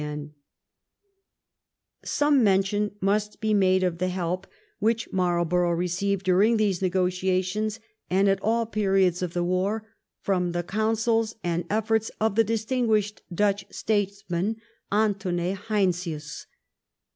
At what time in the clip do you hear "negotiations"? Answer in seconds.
6.81-7.79